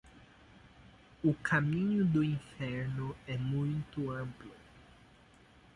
O 1.23 1.31
caminho 1.43 2.03
do 2.03 2.23
inferno 2.23 3.15
é 3.27 3.37
muito 3.37 4.09
amplo. 4.09 4.51